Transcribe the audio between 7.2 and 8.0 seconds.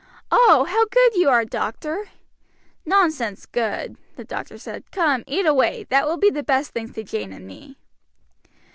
and me."